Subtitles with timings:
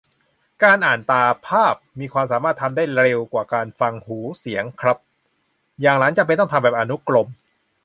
[0.63, 4.97] การอ่าน ตา-ภาพ มีความสามารถทำได้เร็วกว่าการฟัง หู-เสียง ครับ-
[5.81, 7.27] อย่างหลังจำเป็นต้องทำแบบอนุกรม